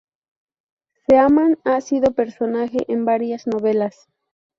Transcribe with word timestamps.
Seaman 1.05 1.59
ha 1.63 1.79
sido 1.79 2.13
personaje 2.15 2.91
en 2.91 3.05
varias 3.05 3.45
novelas 3.45 4.07